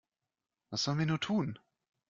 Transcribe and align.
Was 0.71 0.81
sollen 0.83 0.97
wir 0.97 1.05
nur 1.05 1.19
tun? 1.19 1.59